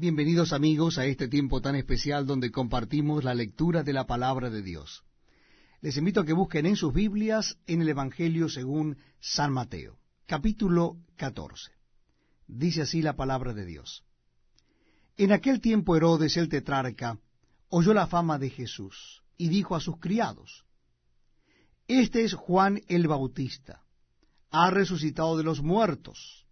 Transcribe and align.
Bienvenidos 0.00 0.52
amigos 0.52 0.96
a 0.96 1.06
este 1.06 1.26
tiempo 1.26 1.60
tan 1.60 1.74
especial 1.74 2.24
donde 2.24 2.52
compartimos 2.52 3.24
la 3.24 3.34
lectura 3.34 3.82
de 3.82 3.92
la 3.92 4.06
palabra 4.06 4.48
de 4.48 4.62
Dios. 4.62 5.02
Les 5.80 5.96
invito 5.96 6.20
a 6.20 6.24
que 6.24 6.34
busquen 6.34 6.66
en 6.66 6.76
sus 6.76 6.94
Biblias 6.94 7.58
en 7.66 7.82
el 7.82 7.88
Evangelio 7.88 8.48
según 8.48 8.96
San 9.18 9.52
Mateo, 9.52 9.98
capítulo 10.26 10.98
14. 11.16 11.72
Dice 12.46 12.82
así 12.82 13.02
la 13.02 13.16
palabra 13.16 13.54
de 13.54 13.66
Dios. 13.66 14.04
En 15.16 15.32
aquel 15.32 15.60
tiempo 15.60 15.96
Herodes 15.96 16.36
el 16.36 16.48
tetrarca 16.48 17.18
oyó 17.68 17.92
la 17.92 18.06
fama 18.06 18.38
de 18.38 18.50
Jesús 18.50 19.24
y 19.36 19.48
dijo 19.48 19.74
a 19.74 19.80
sus 19.80 19.98
criados, 19.98 20.64
Este 21.88 22.22
es 22.22 22.34
Juan 22.34 22.82
el 22.86 23.08
Bautista, 23.08 23.82
ha 24.52 24.70
resucitado 24.70 25.36
de 25.36 25.42
los 25.42 25.60
muertos 25.60 26.46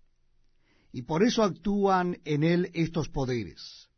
y 0.96 1.02
por 1.02 1.22
eso 1.22 1.42
actúan 1.42 2.16
en 2.24 2.42
él 2.42 2.70
estos 2.72 3.10
poderes. 3.10 3.90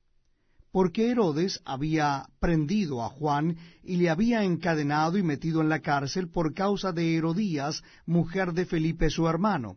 Porque 0.73 1.13
Herodes 1.13 1.61
había 1.65 2.29
prendido 2.41 3.05
a 3.05 3.09
Juan 3.09 3.57
y 3.85 3.99
le 3.99 4.11
había 4.11 4.43
encadenado 4.43 5.17
y 5.17 5.23
metido 5.23 5.61
en 5.61 5.69
la 5.69 5.79
cárcel 5.79 6.29
por 6.29 6.55
causa 6.55 6.91
de 6.91 7.15
Herodías, 7.15 7.85
mujer 8.05 8.53
de 8.53 8.67
Felipe 8.67 9.11
su 9.11 9.29
hermano. 9.29 9.77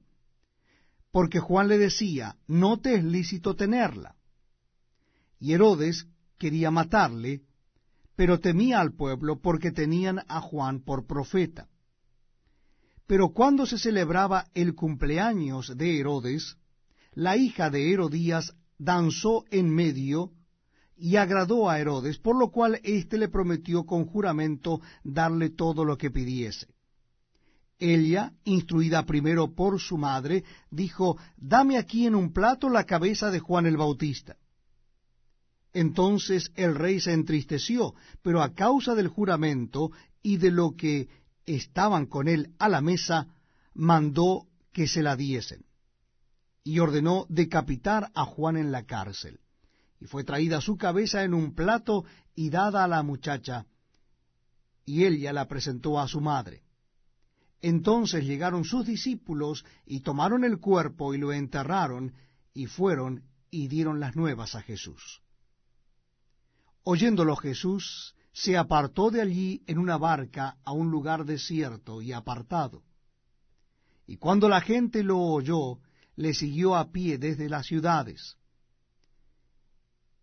Porque 1.12 1.40
Juan 1.40 1.68
le 1.68 1.78
decía, 1.78 2.38
no 2.48 2.80
te 2.80 2.96
es 2.96 3.04
lícito 3.04 3.56
tenerla. 3.56 4.16
Y 5.40 5.54
Herodes 5.54 6.08
quería 6.40 6.72
matarle, 6.72 7.44
pero 8.16 8.40
temía 8.40 8.80
al 8.80 8.96
pueblo 8.96 9.40
porque 9.40 9.72
tenían 9.72 10.24
a 10.28 10.42
Juan 10.42 10.84
por 10.84 11.06
profeta. 11.06 11.70
Pero 13.06 13.30
cuando 13.30 13.68
se 13.68 13.78
celebraba 13.78 14.48
el 14.56 14.74
cumpleaños 14.74 15.78
de 15.78 16.00
Herodes, 16.00 16.58
la 17.14 17.36
hija 17.36 17.70
de 17.70 17.92
Herodías 17.92 18.56
danzó 18.78 19.46
en 19.52 19.70
medio 19.70 20.32
y 20.96 21.18
agradó 21.18 21.70
a 21.70 21.80
Herodes, 21.80 22.18
por 22.20 22.38
lo 22.38 22.52
cual 22.52 22.80
éste 22.84 23.18
le 23.18 23.28
prometió 23.28 23.86
con 23.86 24.06
juramento 24.06 24.82
darle 25.04 25.50
todo 25.50 25.84
lo 25.84 25.98
que 25.98 26.12
pidiese. 26.12 26.68
Ella, 27.80 28.34
instruida 28.44 29.06
primero 29.06 29.54
por 29.56 29.80
su 29.80 29.98
madre, 29.98 30.44
dijo, 30.70 31.18
Dame 31.38 31.78
aquí 31.78 32.06
en 32.06 32.14
un 32.14 32.32
plato 32.32 32.70
la 32.70 32.86
cabeza 32.86 33.32
de 33.32 33.40
Juan 33.40 33.66
el 33.66 33.78
Bautista. 33.78 34.38
Entonces 35.74 36.52
el 36.56 36.76
rey 36.76 37.00
se 37.00 37.14
entristeció, 37.14 37.96
pero 38.22 38.44
a 38.44 38.54
causa 38.54 38.94
del 38.94 39.08
juramento 39.08 39.92
y 40.22 40.38
de 40.38 40.52
lo 40.52 40.76
que 40.76 41.10
estaban 41.46 42.06
con 42.06 42.28
él 42.28 42.54
a 42.60 42.70
la 42.70 42.82
mesa, 42.82 43.28
mandó 43.74 44.48
que 44.72 44.88
se 44.88 45.02
la 45.02 45.16
diesen 45.16 45.66
y 46.64 46.80
ordenó 46.80 47.26
decapitar 47.30 48.12
a 48.14 48.26
Juan 48.26 48.58
en 48.58 48.72
la 48.72 48.86
cárcel. 48.86 49.40
Y 50.00 50.06
fue 50.06 50.24
traída 50.24 50.62
su 50.62 50.78
cabeza 50.78 51.24
en 51.24 51.34
un 51.34 51.54
plato 51.54 52.06
y 52.36 52.50
dada 52.50 52.84
a 52.84 52.88
la 52.88 53.04
muchacha, 53.04 53.66
y 54.86 55.06
ella 55.06 55.32
la 55.32 55.48
presentó 55.48 56.00
a 56.00 56.08
su 56.08 56.22
madre. 56.22 56.64
Entonces 57.62 58.26
llegaron 58.26 58.64
sus 58.64 58.86
discípulos 58.86 59.64
y 59.86 60.00
tomaron 60.00 60.44
el 60.44 60.60
cuerpo 60.60 61.14
y 61.14 61.18
lo 61.18 61.32
enterraron, 61.32 62.14
y 62.54 62.66
fueron 62.66 63.24
y 63.52 63.68
dieron 63.68 64.00
las 64.00 64.16
nuevas 64.16 64.56
a 64.56 64.62
Jesús. 64.62 65.22
Oyéndolo 66.84 67.36
Jesús, 67.36 68.16
se 68.34 68.58
apartó 68.58 69.12
de 69.12 69.22
allí 69.22 69.64
en 69.68 69.78
una 69.78 69.98
barca 69.98 70.58
a 70.64 70.72
un 70.72 70.90
lugar 70.90 71.26
desierto 71.26 72.02
y 72.02 72.12
apartado. 72.12 72.82
Y 74.08 74.18
cuando 74.18 74.50
la 74.50 74.62
gente 74.62 75.04
lo 75.04 75.20
oyó, 75.20 75.80
le 76.16 76.34
siguió 76.34 76.76
a 76.76 76.92
pie 76.92 77.18
desde 77.18 77.50
las 77.50 77.66
ciudades. 77.68 78.38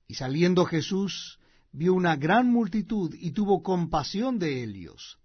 Y 0.07 0.15
saliendo 0.15 0.65
Jesús 0.65 1.39
vio 1.73 1.95
una 1.95 2.17
gran 2.17 2.51
multitud 2.51 3.15
y 3.15 3.33
tuvo 3.33 3.63
compasión 3.63 4.39
de 4.39 4.63
ellos, 4.63 5.19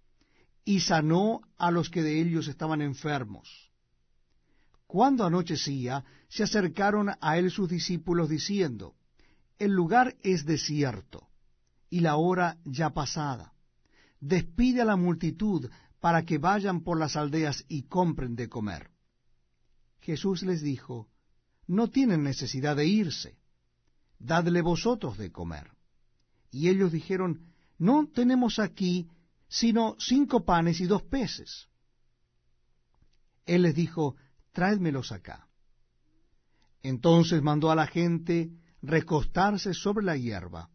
y 0.64 0.80
sanó 0.80 1.42
a 1.56 1.70
los 1.70 1.90
que 1.90 2.02
de 2.02 2.20
ellos 2.20 2.48
estaban 2.48 2.82
enfermos. 2.82 3.70
Cuando 4.86 5.24
anochecía, 5.24 6.04
se 6.28 6.42
acercaron 6.42 7.10
a 7.20 7.38
él 7.38 7.50
sus 7.50 7.68
discípulos 7.68 8.28
diciendo, 8.28 8.94
El 9.58 9.72
lugar 9.72 10.16
es 10.22 10.44
desierto, 10.44 11.28
y 11.90 12.00
la 12.00 12.16
hora 12.16 12.58
ya 12.64 12.90
pasada. 12.90 13.52
Despide 14.20 14.82
a 14.82 14.84
la 14.84 14.96
multitud 14.96 15.70
para 16.00 16.24
que 16.24 16.38
vayan 16.38 16.82
por 16.82 16.98
las 16.98 17.16
aldeas 17.16 17.64
y 17.68 17.84
compren 17.84 18.36
de 18.36 18.48
comer. 18.48 18.93
Jesús 20.04 20.42
les 20.42 20.60
dijo, 20.60 21.08
No 21.66 21.88
tienen 21.88 22.22
necesidad 22.22 22.76
de 22.76 22.86
irse, 22.86 23.38
dadle 24.18 24.60
vosotros 24.60 25.16
de 25.16 25.32
comer. 25.32 25.70
Y 26.50 26.68
ellos 26.68 26.92
dijeron, 26.92 27.46
No 27.78 28.08
tenemos 28.08 28.58
aquí 28.58 29.08
sino 29.48 29.96
cinco 29.98 30.44
panes 30.44 30.80
y 30.80 30.86
dos 30.86 31.02
peces. 31.02 31.68
Él 33.46 33.62
les 33.62 33.74
dijo, 33.74 34.16
Traédmelos 34.52 35.10
acá. 35.10 35.48
Entonces 36.82 37.42
mandó 37.42 37.70
a 37.70 37.74
la 37.74 37.86
gente 37.86 38.50
recostarse 38.82 39.72
sobre 39.72 40.04
la 40.04 40.16
hierba, 40.18 40.68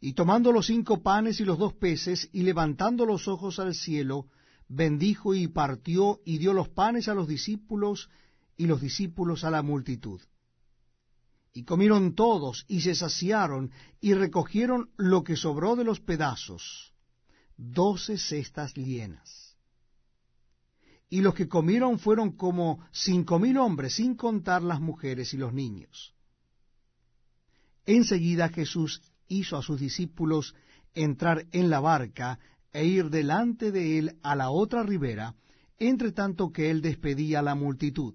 y 0.00 0.12
tomando 0.12 0.52
los 0.52 0.66
cinco 0.66 1.02
panes 1.02 1.40
y 1.40 1.44
los 1.44 1.58
dos 1.58 1.74
peces, 1.74 2.28
y 2.32 2.42
levantando 2.42 3.06
los 3.06 3.26
ojos 3.26 3.58
al 3.58 3.74
cielo, 3.74 4.28
bendijo 4.68 5.34
y 5.34 5.48
partió 5.48 6.20
y 6.24 6.38
dio 6.38 6.52
los 6.52 6.68
panes 6.68 7.08
a 7.08 7.14
los 7.14 7.26
discípulos 7.26 8.08
y 8.56 8.66
los 8.66 8.80
discípulos 8.80 9.44
a 9.44 9.50
la 9.50 9.62
multitud. 9.62 10.20
Y 11.54 11.64
comieron 11.64 12.14
todos 12.14 12.64
y 12.68 12.80
se 12.80 12.94
saciaron 12.94 13.70
y 14.00 14.14
recogieron 14.14 14.90
lo 14.96 15.22
que 15.22 15.36
sobró 15.36 15.76
de 15.76 15.84
los 15.84 16.00
pedazos, 16.00 16.92
doce 17.56 18.16
cestas 18.18 18.74
llenas. 18.74 19.56
Y 21.10 21.20
los 21.20 21.34
que 21.34 21.48
comieron 21.48 21.98
fueron 21.98 22.32
como 22.32 22.80
cinco 22.90 23.38
mil 23.38 23.58
hombres, 23.58 23.96
sin 23.96 24.14
contar 24.14 24.62
las 24.62 24.80
mujeres 24.80 25.34
y 25.34 25.36
los 25.36 25.52
niños. 25.52 26.14
Enseguida 27.84 28.48
Jesús 28.48 29.02
hizo 29.28 29.56
a 29.56 29.62
sus 29.62 29.78
discípulos 29.78 30.54
entrar 30.94 31.46
en 31.52 31.68
la 31.68 31.80
barca 31.80 32.38
e 32.72 32.86
ir 32.86 33.10
delante 33.10 33.70
de 33.72 33.98
él 33.98 34.18
a 34.22 34.34
la 34.36 34.50
otra 34.50 34.82
ribera, 34.82 35.34
entre 35.78 36.12
tanto 36.12 36.52
que 36.52 36.70
él 36.70 36.80
despedía 36.80 37.40
a 37.40 37.42
la 37.42 37.54
multitud. 37.54 38.14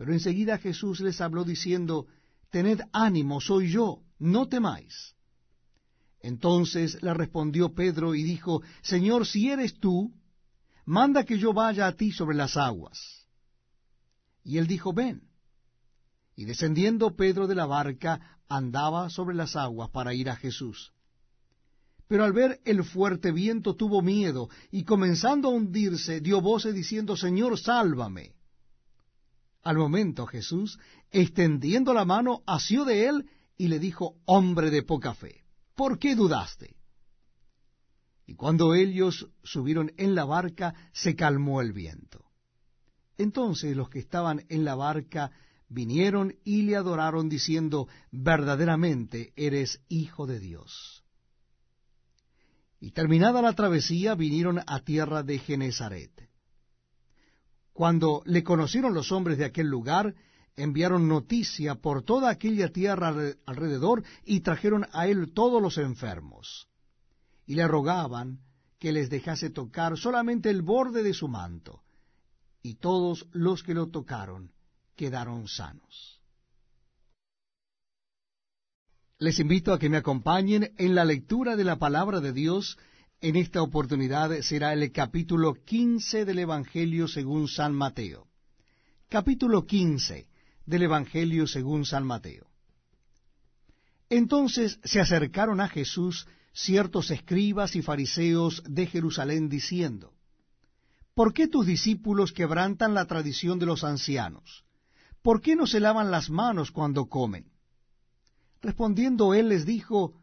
Pero 0.00 0.14
enseguida 0.14 0.56
Jesús 0.56 1.00
les 1.00 1.20
habló 1.20 1.44
diciendo, 1.44 2.06
Tened 2.48 2.80
ánimo, 2.90 3.38
soy 3.38 3.70
yo, 3.70 4.00
no 4.18 4.48
temáis. 4.48 5.14
Entonces 6.20 7.02
le 7.02 7.12
respondió 7.12 7.74
Pedro 7.74 8.14
y 8.14 8.22
dijo, 8.22 8.62
Señor, 8.80 9.26
si 9.26 9.50
eres 9.50 9.78
tú, 9.78 10.10
manda 10.86 11.24
que 11.24 11.36
yo 11.36 11.52
vaya 11.52 11.86
a 11.86 11.92
ti 11.92 12.12
sobre 12.12 12.34
las 12.34 12.56
aguas. 12.56 13.28
Y 14.42 14.56
él 14.56 14.66
dijo, 14.66 14.94
Ven. 14.94 15.28
Y 16.34 16.46
descendiendo 16.46 17.14
Pedro 17.14 17.46
de 17.46 17.56
la 17.56 17.66
barca, 17.66 18.38
andaba 18.48 19.10
sobre 19.10 19.36
las 19.36 19.54
aguas 19.54 19.90
para 19.90 20.14
ir 20.14 20.30
a 20.30 20.36
Jesús. 20.36 20.94
Pero 22.08 22.24
al 22.24 22.32
ver 22.32 22.58
el 22.64 22.84
fuerte 22.84 23.32
viento 23.32 23.76
tuvo 23.76 24.00
miedo, 24.00 24.48
y 24.70 24.84
comenzando 24.84 25.50
a 25.50 25.52
hundirse, 25.52 26.22
dio 26.22 26.40
voces 26.40 26.74
diciendo, 26.74 27.18
Señor, 27.18 27.58
sálvame. 27.58 28.39
Al 29.62 29.76
momento 29.76 30.26
Jesús, 30.26 30.78
extendiendo 31.10 31.92
la 31.92 32.04
mano, 32.04 32.42
asió 32.46 32.84
de 32.84 33.06
él 33.08 33.30
y 33.56 33.68
le 33.68 33.78
dijo, 33.78 34.16
hombre 34.24 34.70
de 34.70 34.82
poca 34.82 35.14
fe, 35.14 35.44
¿por 35.74 35.98
qué 35.98 36.14
dudaste? 36.14 36.76
Y 38.26 38.34
cuando 38.34 38.74
ellos 38.74 39.28
subieron 39.42 39.92
en 39.96 40.14
la 40.14 40.24
barca, 40.24 40.74
se 40.92 41.16
calmó 41.16 41.60
el 41.60 41.72
viento. 41.72 42.24
Entonces 43.18 43.76
los 43.76 43.90
que 43.90 43.98
estaban 43.98 44.46
en 44.48 44.64
la 44.64 44.76
barca 44.76 45.30
vinieron 45.68 46.36
y 46.44 46.62
le 46.62 46.76
adoraron 46.76 47.28
diciendo, 47.28 47.88
verdaderamente 48.10 49.32
eres 49.36 49.82
hijo 49.88 50.26
de 50.26 50.40
Dios. 50.40 51.04
Y 52.80 52.92
terminada 52.92 53.42
la 53.42 53.52
travesía, 53.52 54.14
vinieron 54.14 54.60
a 54.66 54.80
tierra 54.80 55.22
de 55.22 55.38
Genezaret. 55.38 56.29
Cuando 57.80 58.22
le 58.26 58.44
conocieron 58.44 58.92
los 58.92 59.10
hombres 59.10 59.38
de 59.38 59.46
aquel 59.46 59.66
lugar, 59.66 60.14
enviaron 60.54 61.08
noticia 61.08 61.76
por 61.76 62.02
toda 62.02 62.28
aquella 62.28 62.70
tierra 62.70 63.08
alrededor 63.46 64.04
y 64.26 64.40
trajeron 64.40 64.86
a 64.92 65.06
él 65.06 65.32
todos 65.32 65.62
los 65.62 65.78
enfermos. 65.78 66.68
Y 67.46 67.54
le 67.54 67.66
rogaban 67.66 68.40
que 68.78 68.92
les 68.92 69.08
dejase 69.08 69.48
tocar 69.48 69.96
solamente 69.96 70.50
el 70.50 70.60
borde 70.60 71.02
de 71.02 71.14
su 71.14 71.26
manto. 71.26 71.82
Y 72.62 72.74
todos 72.74 73.26
los 73.32 73.62
que 73.62 73.72
lo 73.72 73.88
tocaron 73.88 74.52
quedaron 74.94 75.48
sanos. 75.48 76.20
Les 79.16 79.38
invito 79.38 79.72
a 79.72 79.78
que 79.78 79.88
me 79.88 79.96
acompañen 79.96 80.74
en 80.76 80.94
la 80.94 81.06
lectura 81.06 81.56
de 81.56 81.64
la 81.64 81.76
palabra 81.76 82.20
de 82.20 82.34
Dios. 82.34 82.76
En 83.22 83.36
esta 83.36 83.60
oportunidad 83.60 84.40
será 84.40 84.72
el 84.72 84.90
capítulo 84.92 85.52
15 85.52 86.24
del 86.24 86.38
Evangelio 86.38 87.06
según 87.06 87.48
San 87.48 87.74
Mateo. 87.74 88.28
Capítulo 89.10 89.66
15 89.66 90.26
del 90.64 90.82
Evangelio 90.84 91.46
según 91.46 91.84
San 91.84 92.06
Mateo. 92.06 92.46
Entonces 94.08 94.80
se 94.84 95.00
acercaron 95.00 95.60
a 95.60 95.68
Jesús 95.68 96.26
ciertos 96.54 97.10
escribas 97.10 97.76
y 97.76 97.82
fariseos 97.82 98.62
de 98.66 98.86
Jerusalén 98.86 99.50
diciendo, 99.50 100.14
¿Por 101.12 101.34
qué 101.34 101.46
tus 101.46 101.66
discípulos 101.66 102.32
quebrantan 102.32 102.94
la 102.94 103.04
tradición 103.04 103.58
de 103.58 103.66
los 103.66 103.84
ancianos? 103.84 104.64
¿Por 105.20 105.42
qué 105.42 105.56
no 105.56 105.66
se 105.66 105.80
lavan 105.80 106.10
las 106.10 106.30
manos 106.30 106.70
cuando 106.70 107.04
comen? 107.04 107.52
Respondiendo 108.62 109.34
él 109.34 109.50
les 109.50 109.66
dijo, 109.66 110.14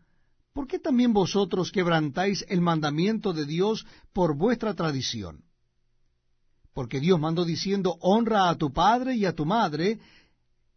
¿por 0.58 0.66
qué 0.66 0.80
también 0.80 1.14
vosotros 1.14 1.72
quebrantáis 1.72 2.44
el 2.50 2.62
mandamiento 2.62 3.32
de 3.32 3.46
Dios 3.46 3.86
por 4.12 4.36
vuestra 4.36 4.74
tradición? 4.74 5.44
Porque 6.74 7.00
Dios 7.00 7.20
mandó 7.20 7.46
diciendo, 7.46 7.96
honra 8.02 8.50
a 8.50 8.56
tu 8.56 8.74
padre 8.74 9.14
y 9.14 9.26
a 9.26 9.34
tu 9.34 9.46
madre, 9.46 10.00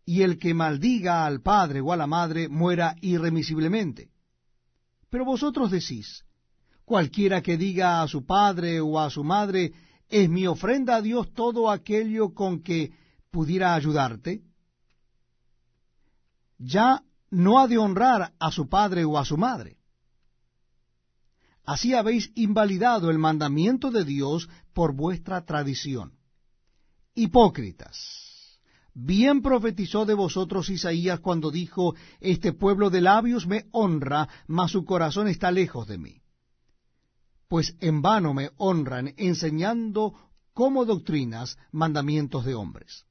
y 0.04 0.20
el 0.20 0.38
que 0.38 0.52
maldiga 0.52 1.24
al 1.24 1.40
padre 1.40 1.80
o 1.80 1.94
a 1.94 1.96
la 1.96 2.06
madre 2.06 2.46
muera 2.46 2.94
irremisiblemente. 3.00 4.10
Pero 5.08 5.24
vosotros 5.24 5.70
decís, 5.70 6.26
cualquiera 6.84 7.40
que 7.40 7.56
diga 7.56 8.02
a 8.02 8.08
su 8.08 8.26
padre 8.26 8.82
o 8.82 9.00
a 9.00 9.08
su 9.08 9.24
madre, 9.24 9.72
es 10.10 10.28
mi 10.28 10.46
ofrenda 10.46 10.96
a 10.96 11.00
Dios 11.00 11.32
todo 11.32 11.70
aquello 11.70 12.34
con 12.34 12.62
que 12.62 12.92
pudiera 13.30 13.74
ayudarte, 13.74 14.42
ya 16.58 17.02
no 17.30 17.58
ha 17.58 17.68
de 17.68 17.78
honrar 17.78 18.34
a 18.38 18.50
su 18.50 18.68
padre 18.68 19.04
o 19.04 19.18
a 19.18 19.24
su 19.24 19.36
madre. 19.36 19.78
Así 21.64 21.94
habéis 21.94 22.32
invalidado 22.34 23.10
el 23.10 23.18
mandamiento 23.18 23.90
de 23.90 24.04
Dios 24.04 24.48
por 24.72 24.94
vuestra 24.94 25.44
tradición. 25.44 26.18
Hipócritas 27.14 28.30
Bien 28.92 29.40
profetizó 29.40 30.04
de 30.04 30.14
vosotros 30.14 30.68
Isaías 30.68 31.20
cuando 31.20 31.50
dijo, 31.50 31.94
Este 32.20 32.52
pueblo 32.52 32.90
de 32.90 33.00
labios 33.00 33.46
me 33.46 33.66
honra, 33.70 34.28
mas 34.46 34.72
su 34.72 34.84
corazón 34.84 35.28
está 35.28 35.50
lejos 35.50 35.86
de 35.86 35.98
mí. 35.98 36.22
Pues 37.48 37.76
en 37.80 38.02
vano 38.02 38.34
me 38.34 38.50
honran, 38.56 39.14
enseñando 39.16 40.14
como 40.52 40.84
doctrinas 40.84 41.56
mandamientos 41.70 42.44
de 42.44 42.54
hombres. 42.54 43.06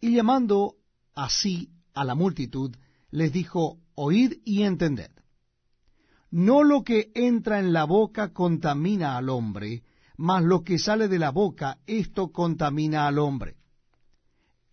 Y 0.00 0.14
llamando 0.14 0.76
así 1.14 1.70
a 1.96 2.04
la 2.04 2.14
multitud, 2.14 2.76
les 3.10 3.32
dijo, 3.32 3.80
Oíd 3.94 4.34
y 4.44 4.62
entended. 4.62 5.10
No 6.30 6.62
lo 6.62 6.84
que 6.84 7.10
entra 7.14 7.58
en 7.58 7.72
la 7.72 7.84
boca 7.84 8.32
contamina 8.32 9.16
al 9.16 9.30
hombre, 9.30 9.82
mas 10.18 10.44
lo 10.44 10.62
que 10.62 10.78
sale 10.78 11.08
de 11.08 11.18
la 11.18 11.30
boca, 11.30 11.78
esto 11.86 12.30
contamina 12.30 13.06
al 13.06 13.18
hombre. 13.18 13.56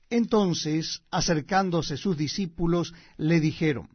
Entonces, 0.09 1.01
acercándose 1.09 1.95
sus 1.95 2.17
discípulos, 2.17 2.93
le 3.17 3.39
dijeron, 3.39 3.89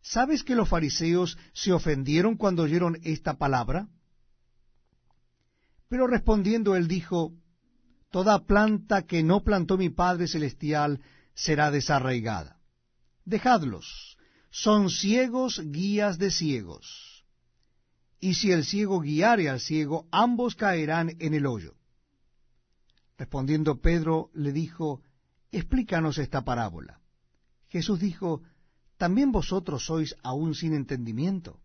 ¿Sabes 0.00 0.42
que 0.42 0.54
los 0.54 0.68
fariseos 0.68 1.36
se 1.52 1.72
ofendieron 1.72 2.36
cuando 2.36 2.62
oyeron 2.62 2.98
esta 3.02 3.36
palabra? 3.36 3.88
Pero 5.88 6.06
respondiendo 6.06 6.76
él 6.76 6.88
dijo, 6.88 7.34
Toda 8.10 8.46
planta 8.46 9.02
que 9.02 9.22
no 9.22 9.44
plantó 9.44 9.76
mi 9.76 9.90
Padre 9.90 10.28
Celestial 10.28 11.02
será 11.38 11.70
desarraigada. 11.70 12.58
Dejadlos, 13.24 14.18
son 14.50 14.90
ciegos 14.90 15.62
guías 15.64 16.18
de 16.18 16.32
ciegos. 16.32 17.24
Y 18.18 18.34
si 18.34 18.50
el 18.50 18.64
ciego 18.64 19.00
guiare 19.00 19.48
al 19.48 19.60
ciego, 19.60 20.08
ambos 20.10 20.56
caerán 20.56 21.14
en 21.20 21.34
el 21.34 21.46
hoyo. 21.46 21.76
Respondiendo 23.16 23.80
Pedro 23.80 24.30
le 24.34 24.50
dijo, 24.52 25.02
Explícanos 25.52 26.18
esta 26.18 26.44
parábola. 26.44 27.00
Jesús 27.68 28.00
dijo, 28.00 28.42
¿también 28.96 29.30
vosotros 29.30 29.86
sois 29.86 30.16
aún 30.24 30.54
sin 30.54 30.74
entendimiento? 30.74 31.60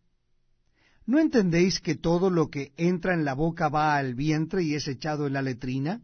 ¿No 1.05 1.19
entendéis 1.19 1.79
que 1.79 1.95
todo 1.95 2.29
lo 2.29 2.49
que 2.49 2.73
entra 2.77 3.13
en 3.13 3.25
la 3.25 3.33
boca 3.33 3.69
va 3.69 3.95
al 3.95 4.13
vientre 4.13 4.63
y 4.63 4.75
es 4.75 4.87
echado 4.87 5.25
en 5.25 5.33
la 5.33 5.41
letrina? 5.41 6.01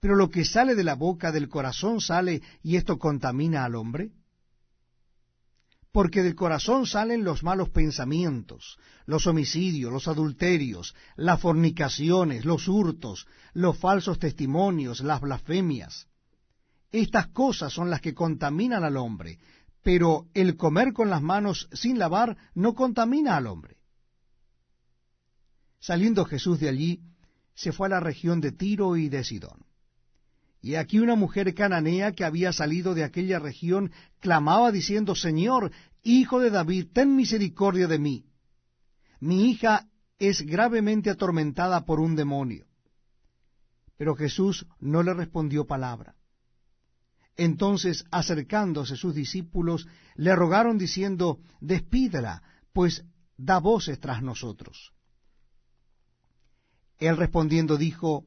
Pero 0.00 0.14
lo 0.14 0.30
que 0.30 0.44
sale 0.44 0.74
de 0.74 0.84
la 0.84 0.94
boca 0.94 1.32
del 1.32 1.48
corazón 1.48 2.00
sale 2.00 2.42
y 2.62 2.76
esto 2.76 2.98
contamina 2.98 3.64
al 3.64 3.74
hombre 3.74 4.12
porque 5.92 6.22
del 6.22 6.34
corazón 6.34 6.86
salen 6.86 7.24
los 7.24 7.42
malos 7.42 7.70
pensamientos, 7.70 8.78
los 9.06 9.26
homicidios, 9.26 9.92
los 9.92 10.06
adulterios, 10.06 10.94
las 11.16 11.40
fornicaciones, 11.40 12.44
los 12.44 12.68
hurtos, 12.68 13.26
los 13.52 13.78
falsos 13.78 14.18
testimonios, 14.18 15.00
las 15.00 15.20
blasfemias. 15.20 16.06
Estas 16.92 17.28
cosas 17.28 17.72
son 17.72 17.90
las 17.90 18.00
que 18.00 18.14
contaminan 18.14 18.84
al 18.84 18.96
hombre, 18.96 19.38
pero 19.82 20.28
el 20.34 20.56
comer 20.56 20.92
con 20.92 21.10
las 21.10 21.22
manos 21.22 21.68
sin 21.72 21.98
lavar 21.98 22.36
no 22.54 22.74
contamina 22.74 23.36
al 23.36 23.46
hombre. 23.46 23.78
Saliendo 25.80 26.24
Jesús 26.24 26.60
de 26.60 26.68
allí, 26.68 27.00
se 27.54 27.72
fue 27.72 27.86
a 27.88 27.90
la 27.90 28.00
región 28.00 28.40
de 28.40 28.52
Tiro 28.52 28.96
y 28.96 29.08
de 29.08 29.24
Sidón. 29.24 29.67
Y 30.60 30.74
aquí 30.74 30.98
una 30.98 31.14
mujer 31.14 31.54
cananea 31.54 32.12
que 32.12 32.24
había 32.24 32.52
salido 32.52 32.94
de 32.94 33.04
aquella 33.04 33.38
región 33.38 33.92
clamaba 34.20 34.72
diciendo, 34.72 35.14
Señor, 35.14 35.70
Hijo 36.02 36.40
de 36.40 36.50
David, 36.50 36.88
ten 36.92 37.14
misericordia 37.16 37.86
de 37.86 37.98
mí. 37.98 38.24
Mi 39.20 39.50
hija 39.50 39.88
es 40.18 40.42
gravemente 40.42 41.10
atormentada 41.10 41.84
por 41.84 42.00
un 42.00 42.16
demonio. 42.16 42.66
Pero 43.96 44.14
Jesús 44.14 44.66
no 44.80 45.02
le 45.02 45.12
respondió 45.12 45.66
palabra. 45.66 46.14
Entonces, 47.36 48.04
acercándose 48.10 48.96
sus 48.96 49.14
discípulos, 49.14 49.86
le 50.14 50.34
rogaron 50.34 50.78
diciendo, 50.78 51.40
Despídela, 51.60 52.42
pues 52.72 53.04
da 53.36 53.58
voces 53.58 54.00
tras 54.00 54.22
nosotros. 54.22 54.92
Él 56.98 57.16
respondiendo 57.16 57.76
dijo, 57.76 58.26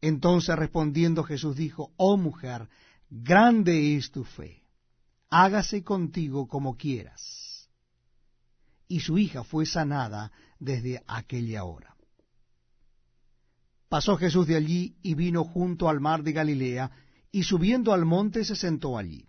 Entonces 0.00 0.56
respondiendo 0.56 1.24
Jesús 1.24 1.56
dijo, 1.56 1.92
Oh 1.96 2.16
mujer, 2.16 2.68
grande 3.10 3.96
es 3.96 4.10
tu 4.10 4.24
fe, 4.24 4.62
hágase 5.30 5.82
contigo 5.82 6.48
como 6.48 6.76
quieras. 6.76 7.68
Y 8.88 9.00
su 9.00 9.18
hija 9.18 9.42
fue 9.42 9.66
sanada 9.66 10.30
desde 10.58 11.02
aquella 11.06 11.64
hora. 11.64 11.96
Pasó 13.88 14.16
Jesús 14.16 14.46
de 14.46 14.56
allí 14.56 14.96
y 15.02 15.14
vino 15.14 15.44
junto 15.44 15.88
al 15.88 16.00
mar 16.00 16.22
de 16.22 16.32
Galilea, 16.32 16.90
y 17.30 17.42
subiendo 17.42 17.92
al 17.92 18.04
monte 18.04 18.44
se 18.44 18.56
sentó 18.56 18.98
allí. 18.98 19.28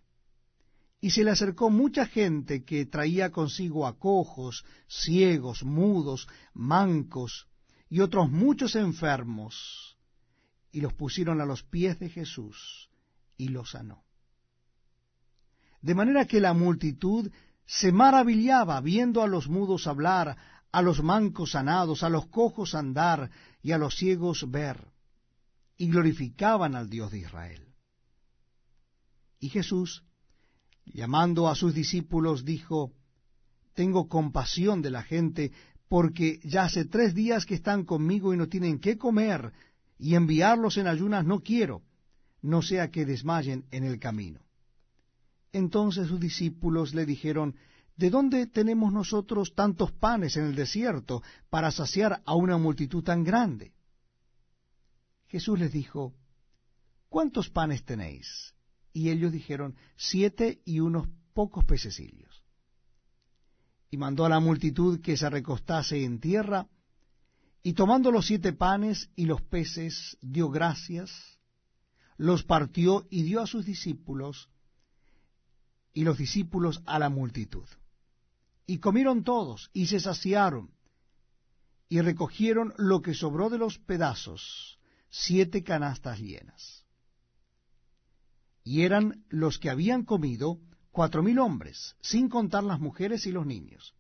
Y 0.99 1.11
se 1.11 1.23
le 1.23 1.31
acercó 1.31 1.69
mucha 1.69 2.05
gente 2.05 2.63
que 2.63 2.85
traía 2.85 3.31
consigo 3.31 3.85
a 3.85 3.99
cojos, 3.99 4.65
ciegos, 4.87 5.63
mudos, 5.63 6.27
mancos, 6.53 7.47
y 7.89 7.99
otros 7.99 8.29
muchos 8.31 8.75
enfermos, 8.75 9.86
y 10.71 10.81
los 10.81 10.93
pusieron 10.93 11.41
a 11.41 11.45
los 11.45 11.63
pies 11.63 11.99
de 11.99 12.09
Jesús 12.09 12.89
y 13.37 13.49
los 13.49 13.71
sanó. 13.71 14.03
De 15.81 15.95
manera 15.95 16.25
que 16.25 16.41
la 16.41 16.53
multitud 16.53 17.31
se 17.65 17.91
maravillaba 17.91 18.79
viendo 18.81 19.21
a 19.21 19.27
los 19.27 19.47
mudos 19.47 19.87
hablar, 19.87 20.37
a 20.71 20.81
los 20.81 21.03
mancos 21.03 21.51
sanados, 21.51 22.03
a 22.03 22.09
los 22.09 22.27
cojos 22.27 22.75
andar 22.75 23.29
y 23.61 23.71
a 23.71 23.77
los 23.77 23.95
ciegos 23.95 24.49
ver. 24.49 24.91
y 25.79 25.89
glorificaban 25.89 26.75
al 26.75 26.89
Dios 26.89 27.11
de 27.11 27.19
Israel. 27.19 27.67
Y 29.39 29.49
Jesús, 29.49 30.03
llamando 30.85 31.47
a 31.47 31.53
sus 31.55 31.75
discípulos, 31.75 32.45
dijo, 32.45 32.93
Tengo 33.75 34.07
compasión 34.07 34.81
de 34.81 34.89
la 34.89 35.03
gente, 35.03 35.51
porque 35.87 36.39
ya 36.43 36.63
hace 36.63 36.85
tres 36.85 37.13
días 37.13 37.45
que 37.45 37.53
están 37.53 37.85
conmigo 37.85 38.33
y 38.33 38.37
no 38.37 38.47
tienen 38.47 38.79
qué 38.79 38.97
comer, 38.97 39.53
y 39.97 40.15
enviarlos 40.15 40.77
en 40.77 40.87
ayunas 40.87 41.25
no 41.25 41.41
quiero, 41.41 41.81
no 42.41 42.61
sea 42.61 42.91
que 42.91 43.05
desmayen 43.05 43.65
en 43.71 43.83
el 43.83 43.99
camino. 43.99 44.41
Entonces 45.51 46.07
sus 46.07 46.19
discípulos 46.19 46.93
le 46.93 47.05
dijeron, 47.05 47.55
¿De 47.97 48.11
dónde 48.11 48.45
tenemos 48.45 48.93
nosotros 48.93 49.55
tantos 49.55 49.91
panes 49.91 50.37
en 50.37 50.45
el 50.45 50.55
desierto 50.55 51.23
para 51.49 51.71
saciar 51.71 52.21
a 52.25 52.35
una 52.35 52.57
multitud 52.57 53.03
tan 53.03 53.23
grande? 53.23 53.73
Jesús 55.25 55.59
les 55.59 55.71
dijo, 55.71 56.13
¿cuántos 57.09 57.49
panes 57.49 57.83
tenéis? 57.83 58.53
Y 58.93 59.09
ellos 59.09 59.31
dijeron, 59.31 59.75
siete 59.95 60.61
y 60.63 60.79
unos 60.79 61.07
pocos 61.33 61.65
pececillos. 61.65 62.43
Y 63.89 63.97
mandó 63.97 64.25
a 64.25 64.29
la 64.29 64.39
multitud 64.39 65.01
que 65.01 65.17
se 65.17 65.29
recostase 65.29 66.03
en 66.03 66.19
tierra, 66.19 66.67
y 67.63 67.73
tomando 67.73 68.11
los 68.11 68.27
siete 68.27 68.53
panes 68.53 69.09
y 69.15 69.25
los 69.25 69.41
peces, 69.41 70.17
dio 70.21 70.49
gracias, 70.49 71.11
los 72.17 72.43
partió 72.43 73.07
y 73.09 73.23
dio 73.23 73.41
a 73.41 73.47
sus 73.47 73.65
discípulos, 73.65 74.49
y 75.93 76.03
los 76.03 76.17
discípulos 76.17 76.81
a 76.85 76.99
la 76.99 77.09
multitud. 77.09 77.65
Y 78.65 78.79
comieron 78.79 79.23
todos, 79.23 79.69
y 79.73 79.87
se 79.87 79.99
saciaron, 79.99 80.71
y 81.89 82.01
recogieron 82.01 82.73
lo 82.77 83.01
que 83.01 83.13
sobró 83.13 83.49
de 83.49 83.57
los 83.57 83.79
pedazos, 83.79 84.77
siete 85.09 85.63
canastas 85.63 86.19
llenas. 86.19 86.85
Y 88.63 88.81
eran 88.81 89.25
los 89.29 89.59
que 89.59 89.69
habían 89.69 90.03
comido 90.03 90.59
cuatro 90.91 91.23
mil 91.23 91.39
hombres, 91.39 91.95
sin 92.01 92.27
contar 92.27 92.63
las 92.63 92.79
mujeres 92.79 93.25
y 93.25 93.31
los 93.31 93.45
niños. 93.45 93.95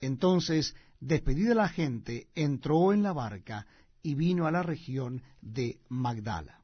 Entonces, 0.00 0.74
despedida 1.00 1.54
la 1.54 1.68
gente, 1.68 2.28
entró 2.34 2.92
en 2.92 3.02
la 3.02 3.12
barca 3.12 3.66
y 4.02 4.14
vino 4.14 4.46
a 4.46 4.50
la 4.50 4.62
región 4.62 5.22
de 5.40 5.80
Magdala. 5.88 6.62